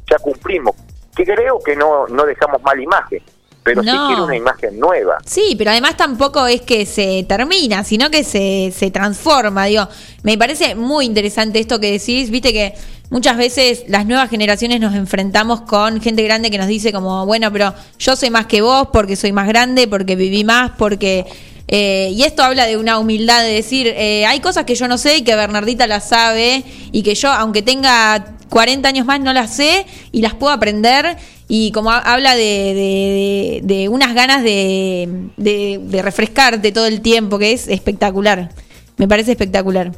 ya 0.09 0.17
cumplimos. 0.19 0.75
Que 1.15 1.23
creo 1.23 1.59
que 1.59 1.75
no, 1.75 2.07
no 2.07 2.25
dejamos 2.25 2.61
mala 2.61 2.81
imagen, 2.81 3.21
pero 3.63 3.81
sí 3.83 3.89
No. 3.91 4.07
quiero 4.07 4.25
una 4.25 4.35
imagen 4.35 4.79
nueva. 4.79 5.17
Sí, 5.25 5.55
pero 5.57 5.71
además 5.71 5.95
tampoco 5.97 6.45
es 6.47 6.61
que 6.61 6.85
se 6.85 7.25
termina, 7.27 7.83
sino 7.83 8.09
que 8.11 8.23
se, 8.23 8.71
se 8.75 8.91
transforma. 8.91 9.65
Digo, 9.65 9.87
me 10.23 10.37
parece 10.37 10.75
muy 10.75 11.05
interesante 11.05 11.59
esto 11.59 11.79
que 11.79 11.91
decís. 11.91 12.29
Viste 12.29 12.51
que 12.51 12.73
muchas 13.13 13.37
veces 13.37 13.85
las 13.87 14.05
nuevas 14.05 14.29
generaciones 14.29 14.81
nos 14.81 14.93
enfrentamos 14.95 15.61
con 15.61 16.01
gente 16.01 16.21
grande 16.23 16.51
que 16.51 16.57
nos 16.57 16.67
dice 16.67 16.91
como, 16.91 17.25
bueno, 17.25 17.49
pero 17.53 17.73
yo 17.97 18.15
soy 18.17 18.29
más 18.29 18.47
que 18.47 18.61
vos 18.61 18.89
porque 18.91 19.15
soy 19.15 19.31
más 19.31 19.47
grande, 19.47 19.87
porque 19.87 20.17
viví 20.17 20.43
más, 20.43 20.71
porque... 20.77 21.25
eh, 21.69 22.09
y 22.13 22.23
esto 22.23 22.43
habla 22.43 22.65
de 22.65 22.75
una 22.75 22.99
humildad 22.99 23.41
de 23.43 23.53
decir, 23.53 23.87
eh, 23.87 24.25
hay 24.25 24.41
cosas 24.41 24.65
que 24.65 24.75
yo 24.75 24.87
no 24.89 24.97
sé 24.97 25.17
y 25.17 25.21
que 25.21 25.33
Bernardita 25.35 25.87
las 25.87 26.09
sabe 26.09 26.63
y 26.91 27.03
que 27.03 27.15
yo, 27.15 27.31
aunque 27.31 27.61
tenga 27.61 28.33
40 28.49 28.89
años 28.89 29.05
más, 29.05 29.21
no 29.21 29.31
las 29.31 29.55
sé 29.55 29.85
y 30.11 30.21
las 30.21 30.33
puedo 30.33 30.51
aprender. 30.51 31.15
Y 31.47 31.71
como 31.71 31.91
ha- 31.91 31.99
habla 31.99 32.35
de- 32.35 33.61
de 33.63 33.89
unas 33.89 34.13
ganas 34.15 34.43
de, 34.43 35.07
de- 35.37 35.79
de 35.83 36.01
refrescarte 36.01 36.71
todo 36.71 36.87
el 36.87 37.01
tiempo, 37.01 37.37
que 37.39 37.51
es 37.53 37.67
espectacular. 37.67 38.49
Me 38.97 39.07
parece 39.07 39.31
espectacular. 39.31 39.91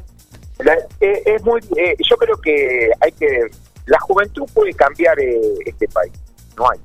La- 0.59 0.77
eh, 1.01 1.23
es 1.25 1.43
muy, 1.43 1.59
eh, 1.77 1.95
yo 2.09 2.15
creo 2.17 2.37
que 2.37 2.89
hay 2.99 3.11
que, 3.11 3.47
la 3.87 3.99
juventud 3.99 4.43
puede 4.53 4.73
cambiar 4.73 5.19
eh, 5.19 5.39
este 5.65 5.87
país, 5.89 6.13
no 6.57 6.69
hay, 6.69 6.79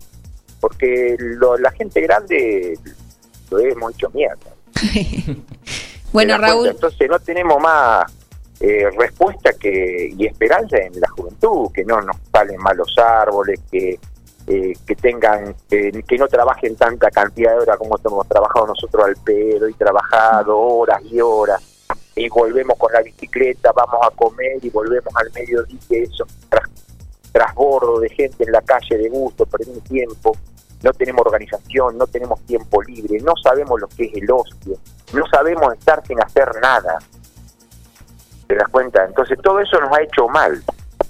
porque 0.60 1.16
lo- 1.18 1.56
la 1.58 1.70
gente 1.72 2.00
grande 2.00 2.78
lo 3.50 3.58
hemos 3.60 3.94
hecho 3.94 4.10
mierda. 4.10 4.50
bueno. 6.12 6.36
Raúl, 6.38 6.68
Entonces 6.68 7.08
no 7.08 7.18
tenemos 7.20 7.60
más 7.60 8.10
eh, 8.60 8.88
respuesta 8.98 9.52
que 9.54 10.10
y 10.16 10.26
esperanza 10.26 10.76
en 10.78 11.00
la 11.00 11.08
juventud, 11.08 11.70
que 11.72 11.84
no 11.84 12.00
nos 12.02 12.16
salen 12.32 12.58
mal 12.58 12.76
los 12.76 12.96
árboles, 12.98 13.60
que 13.70 13.98
eh, 14.46 14.72
que 14.86 14.96
tengan, 14.96 15.54
que, 15.68 16.02
que 16.06 16.18
no 16.18 16.26
trabajen 16.26 16.74
tanta 16.74 17.10
cantidad 17.10 17.52
de 17.52 17.58
horas 17.60 17.76
como 17.78 17.96
hemos 18.04 18.26
trabajado 18.26 18.66
nosotros 18.68 19.04
al 19.06 19.16
pedo 19.16 19.68
y 19.68 19.74
trabajado 19.74 20.58
horas 20.58 21.00
y 21.04 21.20
horas 21.20 21.62
y 22.17 22.29
volvemos 22.29 22.76
con 22.79 22.93
la 22.93 23.02
bicicleta, 23.02 23.73
vamos 23.73 24.00
a 24.07 24.11
comer 24.11 24.59
y 24.62 24.71
volvemos 24.71 25.14
al 25.17 25.31
mediodía, 25.33 25.79
eso, 25.90 26.26
tras, 26.49 26.69
trasbordo 27.33 28.00
de 28.00 28.09
gente 28.11 28.45
en 28.45 28.52
la 28.52 28.61
calle 28.62 28.97
de 28.99 29.09
gusto, 29.09 29.47
perdiendo 29.47 29.81
tiempo, 29.83 30.37
no 30.83 30.93
tenemos 30.93 31.25
organización, 31.25 31.97
no 31.99 32.07
tenemos 32.07 32.40
tiempo 32.47 32.83
libre, 32.83 33.19
no 33.21 33.33
sabemos 33.43 33.81
lo 33.81 33.88
que 33.88 34.05
es 34.05 34.14
el 34.14 34.31
ocio, 34.31 34.76
no 35.12 35.25
sabemos 35.31 35.75
estar 35.75 36.05
sin 36.07 36.21
hacer 36.23 36.49
nada. 36.61 36.99
¿Te 38.47 38.57
das 38.57 38.69
cuenta? 38.71 39.05
Entonces 39.05 39.38
todo 39.43 39.61
eso 39.61 39.79
nos 39.81 39.97
ha 39.97 40.02
hecho 40.02 40.26
mal. 40.29 40.62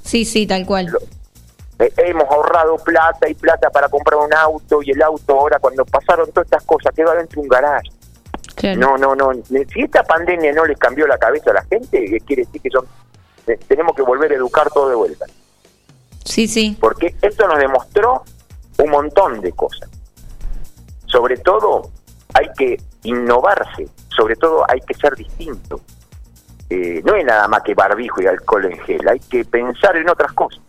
sí, 0.02 0.24
sí, 0.24 0.46
tal 0.46 0.66
cual. 0.66 0.86
Lo- 0.86 0.98
Eh, 1.82 1.90
hemos 1.96 2.24
ahorrado 2.30 2.76
plata 2.76 3.26
y 3.26 3.32
plata 3.32 3.70
para 3.70 3.88
comprar 3.88 4.18
un 4.20 4.34
auto 4.34 4.82
y 4.82 4.90
el 4.90 5.00
auto 5.00 5.32
ahora 5.40 5.58
cuando 5.58 5.82
pasaron 5.86 6.30
todas 6.30 6.44
estas 6.44 6.62
cosas 6.64 6.92
quedó 6.94 7.10
dentro 7.14 7.40
de 7.40 7.46
un 7.46 7.48
garage. 7.48 7.90
Claro. 8.60 8.78
No, 8.78 8.96
no, 8.96 9.14
no. 9.14 9.32
Si 9.44 9.80
esta 9.80 10.02
pandemia 10.02 10.52
no 10.52 10.66
les 10.66 10.78
cambió 10.78 11.06
la 11.06 11.18
cabeza 11.18 11.50
a 11.50 11.54
la 11.54 11.64
gente, 11.64 12.04
¿qué 12.04 12.20
quiere 12.20 12.44
decir 12.44 12.60
que 12.60 12.70
son 12.70 12.86
eh, 13.46 13.58
tenemos 13.66 13.94
que 13.94 14.02
volver 14.02 14.30
a 14.32 14.34
educar 14.34 14.70
todo 14.70 14.88
de 14.88 14.94
vuelta. 14.94 15.26
Sí, 16.24 16.46
sí. 16.46 16.76
Porque 16.78 17.14
esto 17.22 17.46
nos 17.48 17.58
demostró 17.58 18.22
un 18.78 18.90
montón 18.90 19.40
de 19.40 19.52
cosas. 19.52 19.88
Sobre 21.06 21.36
todo 21.38 21.90
hay 22.34 22.46
que 22.56 22.80
innovarse, 23.02 23.88
sobre 24.08 24.36
todo 24.36 24.64
hay 24.68 24.80
que 24.80 24.94
ser 24.94 25.16
distinto. 25.16 25.80
Eh, 26.68 27.02
no 27.04 27.16
es 27.16 27.24
nada 27.24 27.48
más 27.48 27.62
que 27.62 27.74
barbijo 27.74 28.22
y 28.22 28.26
alcohol 28.26 28.66
en 28.66 28.78
gel, 28.80 29.08
hay 29.08 29.18
que 29.18 29.44
pensar 29.44 29.96
en 29.96 30.08
otras 30.08 30.32
cosas. 30.32 30.60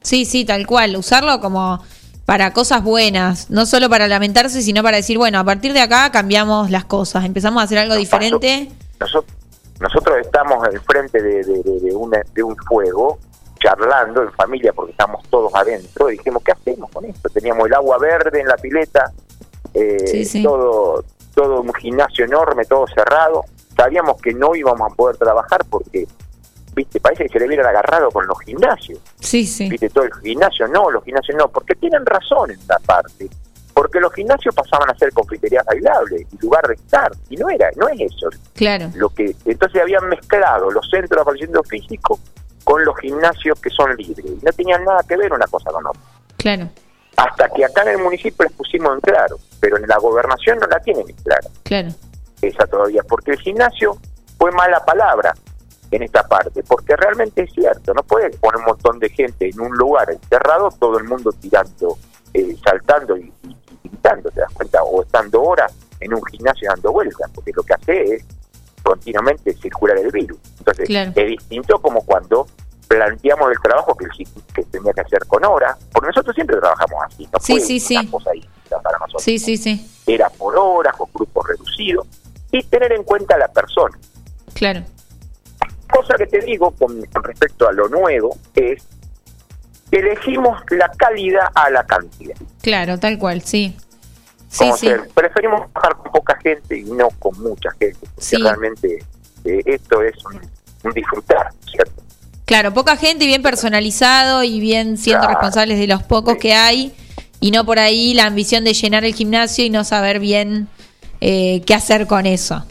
Sí, 0.00 0.24
sí, 0.24 0.46
tal 0.46 0.66
cual. 0.66 0.96
Usarlo 0.96 1.38
como 1.40 1.84
para 2.30 2.52
cosas 2.52 2.84
buenas, 2.84 3.50
no 3.50 3.66
solo 3.66 3.88
para 3.88 4.06
lamentarse, 4.06 4.62
sino 4.62 4.84
para 4.84 4.98
decir, 4.98 5.18
bueno, 5.18 5.40
a 5.40 5.42
partir 5.44 5.72
de 5.72 5.80
acá 5.80 6.12
cambiamos 6.12 6.70
las 6.70 6.84
cosas, 6.84 7.24
empezamos 7.24 7.60
a 7.60 7.64
hacer 7.64 7.76
algo 7.78 7.94
Nos 7.94 7.98
diferente. 7.98 8.70
Nosotros, 9.00 9.34
nosotros 9.80 10.16
estamos 10.20 10.62
al 10.64 10.78
frente 10.82 11.20
de, 11.20 11.42
de, 11.42 11.60
de- 11.64 11.80
de 11.80 11.92
una- 11.92 12.22
de 12.32 12.42
un 12.44 12.56
fuego, 12.56 13.18
charlando 13.58 14.22
en 14.22 14.30
familia 14.34 14.72
porque 14.72 14.92
estamos 14.92 15.24
todos 15.28 15.52
adentro, 15.56 16.08
y 16.08 16.18
dijimos, 16.18 16.40
¿qué 16.44 16.52
hacemos 16.52 16.88
con 16.92 17.04
esto? 17.04 17.28
Teníamos 17.30 17.66
el 17.66 17.74
agua 17.74 17.98
verde 17.98 18.40
en 18.42 18.46
la 18.46 18.56
pileta, 18.56 19.10
eh, 19.74 20.06
Sí, 20.06 20.24
sí. 20.24 20.42
todo 20.44 21.04
todo 21.34 21.62
un 21.62 21.72
gimnasio 21.74 22.24
enorme, 22.26 22.64
todo 22.64 22.86
cerrado. 22.86 23.44
Sabíamos 23.76 24.20
que 24.22 24.34
no 24.34 24.54
íbamos 24.54 24.88
a 24.92 24.94
poder 24.94 25.16
trabajar 25.16 25.64
porque, 25.68 26.06
viste, 26.74 27.00
parece 27.00 27.24
que 27.24 27.30
se 27.30 27.38
le 27.40 27.46
hubieran 27.46 27.66
agarrado 27.66 28.10
con 28.10 28.26
los 28.26 28.38
gimnasios. 28.40 28.98
Sí, 29.20 29.46
sí. 29.46 29.68
Viste, 29.68 29.88
todo 29.90 30.04
el 30.04 30.12
gimnasio 30.22 30.66
no, 30.68 30.90
los 30.90 31.04
gimnasios 31.04 31.36
no, 31.38 31.48
porque 31.48 31.74
tienen 31.74 32.04
razón 32.06 32.50
en 32.50 32.58
esta 32.58 32.78
parte. 32.86 33.28
Porque 33.74 34.00
los 34.00 34.12
gimnasios 34.12 34.54
pasaban 34.54 34.90
a 34.90 34.94
ser 34.96 35.12
confiterías 35.12 35.64
bailables 35.64 36.26
y 36.32 36.38
lugar 36.42 36.66
de 36.66 36.74
estar, 36.74 37.10
y 37.30 37.36
no 37.36 37.48
era, 37.48 37.70
no 37.76 37.88
es 37.88 38.00
eso 38.00 38.28
Claro. 38.54 38.90
lo 38.96 39.08
que 39.10 39.34
entonces 39.44 39.80
habían 39.80 40.06
mezclado 40.08 40.70
los 40.70 40.86
centros 40.90 41.16
de 41.16 41.22
apareciendo 41.22 41.62
físico 41.62 42.18
con 42.64 42.84
los 42.84 42.94
gimnasios 42.98 43.58
que 43.60 43.70
son 43.70 43.94
libres 43.96 44.42
no 44.42 44.52
tenían 44.52 44.84
nada 44.84 45.02
que 45.08 45.16
ver 45.16 45.32
una 45.32 45.46
cosa 45.46 45.70
con 45.70 45.86
otra 45.86 46.02
Claro. 46.36 46.68
hasta 47.16 47.48
que 47.48 47.64
acá 47.64 47.82
en 47.82 47.88
el 47.90 47.98
municipio 47.98 48.44
les 48.44 48.52
pusimos 48.52 48.92
en 48.94 49.00
claro 49.00 49.38
pero 49.60 49.78
en 49.78 49.86
la 49.86 49.96
gobernación 49.98 50.58
no 50.58 50.66
la 50.66 50.78
tienen 50.80 51.08
en 51.08 51.16
claro 51.16 51.48
Claro. 51.62 51.88
esa 52.42 52.66
todavía 52.66 53.02
porque 53.08 53.30
el 53.30 53.38
gimnasio 53.40 53.96
fue 54.36 54.50
mala 54.52 54.84
palabra 54.84 55.32
en 55.90 56.02
esta 56.02 56.22
parte 56.26 56.62
porque 56.62 56.94
realmente 56.96 57.42
es 57.42 57.52
cierto 57.52 57.92
no 57.94 58.02
puedes 58.02 58.36
poner 58.36 58.58
un 58.60 58.64
montón 58.66 58.98
de 58.98 59.08
gente 59.10 59.48
en 59.50 59.60
un 59.60 59.72
lugar 59.76 60.10
encerrado 60.10 60.70
todo 60.78 60.98
el 60.98 61.04
mundo 61.04 61.32
tirando 61.32 61.96
eh, 62.32 62.56
saltando 62.64 63.16
y, 63.16 63.32
y- 63.42 63.56
y 63.82 63.88
gritando 63.88 64.30
te 64.30 64.40
das 64.40 64.52
cuenta 64.52 64.82
o 64.84 65.02
estando 65.02 65.42
horas 65.42 65.72
en 66.00 66.14
un 66.14 66.22
gimnasio 66.26 66.68
dando 66.70 66.92
vueltas 66.92 67.30
porque 67.34 67.50
lo 67.54 67.62
que 67.64 67.74
hace 67.74 68.14
es 68.14 68.24
continuamente 68.82 69.52
circular 69.56 69.98
el 69.98 70.10
virus. 70.10 70.38
Entonces, 70.58 70.86
Claro. 70.88 71.12
es 71.14 71.26
distinto 71.28 71.78
como 71.80 72.02
cuando 72.02 72.46
planteamos 72.88 73.50
el 73.50 73.58
trabajo 73.60 73.94
que, 73.96 74.06
que 74.54 74.62
tenía 74.64 74.92
que 74.92 75.02
hacer 75.02 75.26
con 75.26 75.44
horas, 75.44 75.76
porque 75.92 76.08
nosotros 76.08 76.34
siempre 76.34 76.56
trabajamos 76.56 76.98
así, 77.06 77.28
no 77.32 77.38
Sí, 77.40 77.52
fue 77.52 77.60
sí, 77.60 77.94
una 77.94 78.02
sí. 78.02 78.08
cosa 78.10 78.30
distinta 78.32 78.80
para 78.80 78.98
nosotros. 78.98 79.22
Sí, 79.22 79.38
sí, 79.38 79.56
sí. 79.56 79.86
Era 80.06 80.28
por 80.30 80.56
horas, 80.56 80.96
con 80.96 81.08
grupos 81.12 81.46
reducidos, 81.46 82.06
y 82.50 82.62
tener 82.64 82.92
en 82.92 83.04
cuenta 83.04 83.34
a 83.36 83.38
la 83.38 83.48
persona. 83.48 83.96
Claro. 84.54 84.82
Cosa 86.00 86.14
que 86.16 86.26
te 86.26 86.40
digo 86.40 86.70
con, 86.72 87.04
con 87.06 87.22
respecto 87.24 87.68
a 87.68 87.72
lo 87.72 87.86
nuevo 87.88 88.36
es 88.54 88.82
que 89.90 89.98
elegimos 89.98 90.58
la 90.70 90.88
calidad 90.96 91.48
a 91.54 91.68
la 91.70 91.84
cantidad. 91.84 92.36
Claro, 92.62 92.98
tal 92.98 93.18
cual, 93.18 93.42
sí. 93.42 93.76
Sí, 94.48 94.58
Como 94.60 94.76
sí. 94.78 94.86
ser, 94.86 95.08
preferimos 95.14 95.70
trabajar 95.72 95.96
con 96.02 96.12
poca 96.12 96.38
gente 96.42 96.78
y 96.78 96.84
no 96.84 97.08
con 97.18 97.38
mucha 97.42 97.70
gente, 97.78 97.98
porque 98.00 98.22
Sí. 98.24 98.36
realmente 98.36 99.04
eh, 99.44 99.62
esto 99.66 100.02
es 100.02 100.14
un, 100.24 100.40
un 100.84 100.92
disfrutar, 100.92 101.50
¿cierto? 101.70 102.02
Claro, 102.46 102.72
poca 102.72 102.96
gente 102.96 103.24
y 103.24 103.26
bien 103.28 103.42
personalizado 103.42 104.42
y 104.42 104.58
bien 104.58 104.96
siendo 104.96 105.20
Claro. 105.26 105.34
responsables 105.34 105.78
de 105.78 105.86
los 105.86 106.02
pocos 106.02 106.34
Sí. 106.34 106.38
que 106.40 106.54
hay 106.54 106.94
y 107.40 107.50
no 107.50 107.64
por 107.66 107.78
ahí 107.78 108.14
la 108.14 108.24
ambición 108.26 108.64
de 108.64 108.72
llenar 108.74 109.04
el 109.04 109.14
gimnasio 109.14 109.64
y 109.66 109.70
no 109.70 109.84
saber 109.84 110.18
bien 110.18 110.68
eh, 111.20 111.62
qué 111.66 111.74
hacer 111.74 112.06
con 112.06 112.24
eso. 112.26 112.64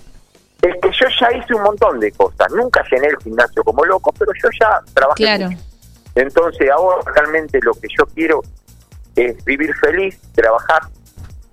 Yo 0.99 1.07
ya 1.19 1.37
hice 1.37 1.53
un 1.53 1.63
montón 1.63 1.99
de 1.99 2.11
cosas. 2.11 2.51
Nunca 2.51 2.83
llené 2.91 3.07
el 3.07 3.17
gimnasio 3.17 3.63
como 3.63 3.85
loco, 3.85 4.11
pero 4.17 4.31
yo 4.41 4.49
ya 4.59 4.79
trabajé. 4.93 5.23
Claro. 5.23 5.49
mucho. 5.49 5.63
Entonces 6.15 6.69
ahora 6.69 6.97
realmente 7.15 7.59
lo 7.61 7.73
que 7.73 7.87
yo 7.97 8.05
quiero 8.07 8.41
es 9.15 9.43
vivir 9.45 9.73
feliz, 9.75 10.19
trabajar 10.33 10.81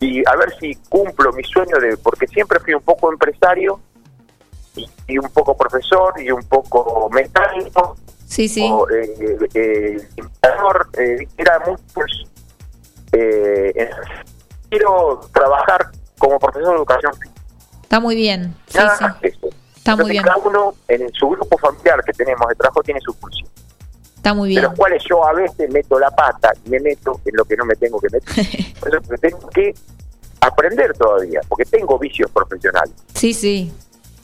y 0.01 0.27
a 0.29 0.37
ver 0.37 0.53
si 0.61 0.75
cumplo 0.89 1.33
mi 1.33 1.43
sueño 1.45 1.79
de, 1.79 1.97
porque 1.97 2.27
siempre 2.27 2.61
fui 2.61 2.75
un 2.75 2.83
poco 2.83 3.11
empresario 3.13 3.81
y, 4.75 4.89
y 5.09 5.19
un 5.19 5.29
poco 5.31 5.57
profesor 5.57 6.13
y 6.21 6.31
un 6.31 6.43
poco 6.45 7.09
mecánico, 7.11 7.97
Sí, 8.27 8.49
sí. 8.49 8.69
o, 8.71 8.89
eh, 8.91 9.49
eh, 9.55 10.09
eh, 10.99 11.29
era 11.39 11.61
muchos. 11.61 12.27
Eh, 13.13 13.89
quiero 14.69 15.21
trabajar 15.33 15.91
como 16.19 16.39
profesor 16.39 16.71
de 16.71 16.77
educación 16.77 17.15
física. 17.15 17.36
Está 17.97 18.05
muy 18.05 18.15
bien. 18.15 18.55
Sí, 18.67 18.77
Nada 18.77 18.97
sí. 18.99 19.05
más 19.05 19.17
que 19.17 19.29
eso. 19.29 19.49
Está 19.75 19.97
muy 19.97 20.11
bien. 20.11 20.23
Cada 20.23 20.37
uno 20.37 20.75
en 20.89 21.11
su 21.15 21.29
grupo 21.31 21.57
familiar 21.57 22.03
que 22.05 22.13
tenemos 22.13 22.47
de 22.47 22.55
trabajo 22.57 22.83
tiene 22.83 23.01
su 23.01 23.15
función, 23.15 23.49
Está 24.17 24.35
muy 24.35 24.49
de 24.51 24.57
bien. 24.57 24.63
los 24.65 24.75
cuales 24.75 25.03
yo 25.09 25.27
a 25.27 25.33
veces 25.33 25.71
meto 25.73 25.99
la 25.99 26.11
pata 26.11 26.53
y 26.67 26.69
me 26.69 26.79
meto 26.81 27.19
en 27.25 27.37
lo 27.37 27.45
que 27.47 27.57
no 27.57 27.65
me 27.65 27.75
tengo 27.77 27.99
que 27.99 28.09
meter. 28.13 28.75
Por 28.81 28.89
eso 28.95 29.01
tengo 29.19 29.49
que 29.49 29.75
aprender 30.43 30.93
todavía, 30.93 31.41
porque 31.49 31.65
tengo 31.65 31.99
vicios 31.99 32.31
profesionales. 32.31 32.93
Sí, 33.15 33.33
sí. 33.33 33.73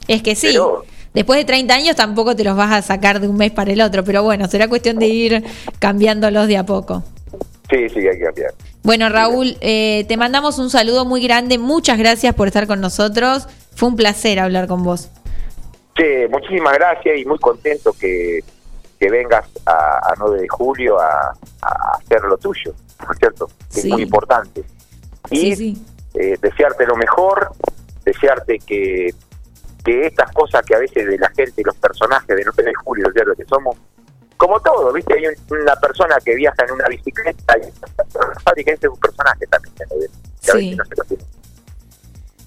Es 0.07 0.21
que 0.21 0.35
sí. 0.35 0.49
Pero- 0.51 0.85
Después 1.15 1.39
de 1.39 1.45
30 1.45 1.73
años 1.75 1.95
tampoco 1.95 2.35
te 2.35 2.43
los 2.43 2.55
vas 2.55 2.71
a 2.71 2.81
sacar 2.83 3.19
de 3.19 3.27
un 3.27 3.37
mes 3.37 3.51
para 3.51 3.71
el 3.71 3.81
otro, 3.81 4.03
pero 4.03 4.21
bueno, 4.23 4.47
será 4.47 4.67
cuestión 4.67 4.97
de 4.97 5.07
ir 5.07 5.43
cambiándolos 5.79 6.47
de 6.47 6.57
a 6.57 6.65
poco. 6.65 7.03
Sí, 7.69 7.87
sí, 7.89 7.99
hay 7.99 8.17
que 8.17 8.23
cambiar. 8.25 8.53
Bueno, 8.83 9.07
Raúl, 9.09 9.55
eh, 9.61 10.05
te 10.07 10.17
mandamos 10.17 10.57
un 10.59 10.69
saludo 10.71 11.05
muy 11.05 11.21
grande. 11.23 11.57
Muchas 11.59 11.97
gracias 11.99 12.33
por 12.35 12.47
estar 12.47 12.65
con 12.67 12.81
nosotros. 12.81 13.47
Fue 13.75 13.89
un 13.89 13.95
placer 13.95 14.39
hablar 14.39 14.67
con 14.67 14.83
vos. 14.83 15.09
Che, 15.95 16.27
muchísimas 16.27 16.73
gracias 16.73 17.17
y 17.19 17.25
muy 17.25 17.37
contento 17.39 17.93
que, 17.93 18.39
que 18.99 19.09
vengas 19.09 19.45
a, 19.65 19.97
a 20.11 20.13
9 20.17 20.41
de 20.41 20.47
julio 20.47 20.99
a, 20.99 21.33
a 21.61 21.97
hacer 21.97 22.21
lo 22.23 22.37
tuyo, 22.37 22.73
¿no 23.05 23.11
es 23.11 23.19
cierto? 23.19 23.49
Sí. 23.69 23.79
Es 23.79 23.85
muy 23.87 24.01
importante. 24.03 24.63
Y 25.29 25.37
Sí, 25.37 25.55
sí. 25.55 25.85
eh, 26.15 26.37
desearte 26.41 26.85
lo 26.85 26.95
mejor, 26.95 27.51
desearte 28.05 28.59
que, 28.59 29.13
que 29.85 30.07
estas 30.07 30.31
cosas 30.31 30.63
que 30.65 30.75
a 30.75 30.79
veces 30.79 31.05
de 31.07 31.17
la 31.17 31.29
gente 31.29 31.61
y 31.61 31.63
los 31.63 31.75
personajes 31.75 32.27
de 32.35 32.43
9 32.43 32.63
de 32.63 32.73
julio, 32.83 33.07
¿cierto? 33.13 33.33
Que 33.35 33.45
somos 33.45 33.77
como 34.37 34.59
todo, 34.61 34.91
¿viste? 34.91 35.13
Hay 35.13 35.27
un- 35.27 35.57
una 35.61 35.75
persona 35.77 36.15
que 36.25 36.35
viaja 36.35 36.65
en 36.67 36.71
una 36.73 36.87
bicicleta 36.89 37.55
y 37.57 38.59
y 38.59 38.63
que 38.63 38.71
ese 38.71 38.87
es 38.87 38.91
un 38.93 38.99
personaje 38.99 39.45
también, 39.47 39.73
¿no? 39.79 39.87
que 40.41 40.51
a 40.51 40.53
Sí. 40.53 40.57
veces 40.57 40.77
no 40.77 40.85
se 40.85 40.95
lo 40.97 41.03
tiene. 41.05 41.23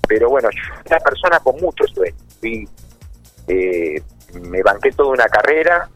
Pero 0.06 0.28
bueno, 0.28 0.48
yo 0.50 0.75
soy 0.75 0.82
una 0.86 0.98
persona 0.98 1.40
con 1.40 1.56
muchos 1.60 1.90
sueños. 1.90 2.18
Fui, 2.40 2.68
eh, 3.48 4.02
me 4.42 4.62
banqué 4.62 4.92
toda 4.92 5.10
una 5.10 5.28
carrera 5.28 5.88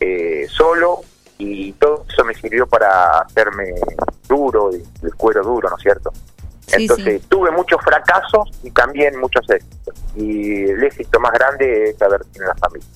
eh, 0.00 0.46
solo 0.48 1.00
y 1.38 1.72
todo 1.74 2.04
eso 2.08 2.24
me 2.24 2.34
sirvió 2.34 2.66
para 2.66 3.20
hacerme 3.20 3.74
duro, 4.28 4.70
el 4.70 5.14
cuero 5.16 5.42
duro, 5.42 5.70
¿no 5.70 5.76
es 5.76 5.82
cierto? 5.82 6.12
Sí, 6.66 6.82
Entonces 6.82 7.22
tuve 7.28 7.50
muchos 7.50 7.80
fracasos 7.82 8.50
y 8.62 8.70
también 8.70 9.18
muchos 9.18 9.48
éxitos. 9.48 9.94
Y 10.16 10.64
el 10.64 10.84
éxito 10.84 11.18
más 11.18 11.32
grande 11.32 11.90
es 11.90 12.02
haber 12.02 12.24
tenido 12.26 12.50
una 12.50 12.60
familia. 12.60 12.88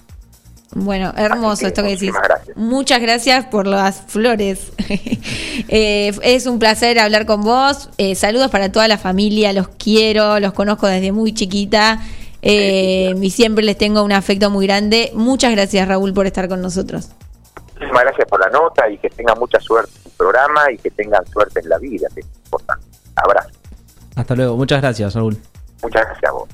Bueno, 0.74 1.12
hermoso 1.16 1.60
que 1.60 1.66
esto 1.66 1.82
que 1.82 1.90
decís. 1.90 2.12
muchísimas 2.12 2.28
gracias. 2.28 2.56
Muchas 2.56 3.00
gracias 3.00 3.46
por 3.46 3.66
las 3.66 4.02
flores. 4.02 4.72
Eh, 5.68 6.12
es 6.22 6.46
un 6.46 6.58
placer 6.58 6.98
hablar 6.98 7.24
con 7.24 7.42
vos. 7.42 7.88
Eh, 7.96 8.14
saludos 8.14 8.50
para 8.50 8.72
toda 8.72 8.88
la 8.88 8.98
familia, 8.98 9.52
los 9.52 9.68
quiero, 9.68 10.40
los 10.40 10.52
conozco 10.52 10.86
desde 10.86 11.12
muy 11.12 11.32
chiquita. 11.32 12.00
Eh, 12.42 13.14
y 13.20 13.30
siempre 13.30 13.64
les 13.64 13.78
tengo 13.78 14.02
un 14.02 14.12
afecto 14.12 14.50
muy 14.50 14.66
grande. 14.66 15.12
Muchas 15.14 15.52
gracias, 15.52 15.86
Raúl, 15.86 16.12
por 16.12 16.26
estar 16.26 16.48
con 16.48 16.60
nosotros. 16.60 17.10
Muchísimas 17.74 18.02
gracias 18.02 18.28
por 18.28 18.40
la 18.40 18.50
nota 18.50 18.88
y 18.90 18.98
que 18.98 19.08
tengan 19.10 19.38
mucha 19.38 19.60
suerte 19.60 19.92
en 19.94 20.10
el 20.10 20.16
programa 20.16 20.72
y 20.72 20.78
que 20.78 20.90
tengan 20.90 21.26
suerte 21.26 21.60
en 21.60 21.68
la 21.68 21.78
vida, 21.78 22.08
que 22.14 22.20
es 22.20 22.26
importante. 22.44 22.86
Abrazo. 23.16 23.50
Hasta 24.16 24.34
luego. 24.34 24.56
Muchas 24.56 24.80
gracias, 24.80 25.14
Raúl. 25.14 25.38
Muchas 25.82 26.02
gracias 26.02 26.30
a 26.30 26.32
vos. 26.32 26.48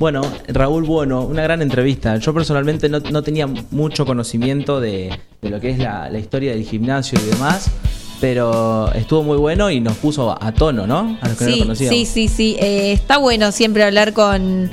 Bueno, 0.00 0.22
Raúl 0.48 0.84
Bueno, 0.84 1.20
una 1.26 1.42
gran 1.42 1.60
entrevista. 1.60 2.16
Yo 2.16 2.32
personalmente 2.32 2.88
no, 2.88 3.00
no 3.00 3.22
tenía 3.22 3.46
mucho 3.46 4.06
conocimiento 4.06 4.80
de, 4.80 5.10
de 5.42 5.50
lo 5.50 5.60
que 5.60 5.68
es 5.70 5.78
la, 5.78 6.08
la 6.08 6.18
historia 6.18 6.52
del 6.52 6.64
gimnasio 6.64 7.18
y 7.22 7.30
demás, 7.30 7.70
pero 8.18 8.90
estuvo 8.94 9.22
muy 9.22 9.36
bueno 9.36 9.70
y 9.70 9.78
nos 9.80 9.96
puso 9.98 10.36
a 10.42 10.52
tono, 10.52 10.86
¿no? 10.86 11.18
A 11.20 11.28
los 11.28 11.36
que 11.36 11.44
no 11.44 11.50
lo 11.50 11.54
Sí, 11.56 11.60
conocíamos. 11.62 11.98
sí, 11.98 12.06
sí, 12.06 12.28
sí. 12.28 12.56
Eh, 12.60 12.92
está 12.92 13.18
bueno 13.18 13.52
siempre 13.52 13.84
hablar 13.84 14.14
con, 14.14 14.70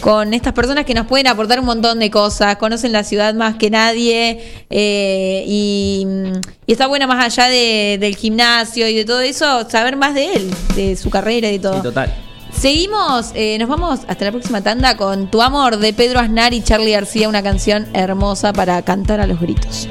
con 0.00 0.34
estas 0.34 0.54
personas 0.54 0.84
que 0.84 0.92
nos 0.94 1.06
pueden 1.06 1.28
aportar 1.28 1.60
un 1.60 1.66
montón 1.66 2.00
de 2.00 2.10
cosas, 2.10 2.56
conocen 2.56 2.90
la 2.90 3.04
ciudad 3.04 3.34
más 3.34 3.54
que 3.54 3.70
nadie 3.70 4.40
eh, 4.70 5.44
y, 5.46 6.04
y 6.66 6.72
está 6.72 6.88
bueno 6.88 7.06
más 7.06 7.24
allá 7.24 7.48
de- 7.48 7.96
del 8.00 8.16
gimnasio 8.16 8.88
y 8.88 8.94
de 8.96 9.04
todo 9.04 9.20
eso, 9.20 9.70
saber 9.70 9.94
más 9.96 10.16
de 10.16 10.32
él, 10.34 10.50
de 10.74 10.96
su 10.96 11.10
carrera 11.10 11.48
y 11.48 11.52
de 11.52 11.58
todo. 11.60 11.76
Sí, 11.76 11.82
total. 11.82 12.12
Seguimos, 12.52 13.32
eh, 13.34 13.56
nos 13.58 13.68
vamos 13.68 14.00
hasta 14.08 14.24
la 14.24 14.32
próxima 14.32 14.62
tanda 14.62 14.96
con 14.96 15.28
Tu 15.28 15.42
Amor 15.42 15.76
de 15.78 15.92
Pedro 15.92 16.18
Aznar 16.18 16.54
y 16.54 16.62
Charlie 16.62 16.92
García, 16.92 17.28
una 17.28 17.42
canción 17.42 17.86
hermosa 17.92 18.52
para 18.52 18.82
cantar 18.82 19.20
a 19.20 19.26
los 19.26 19.40
gritos. 19.40 19.86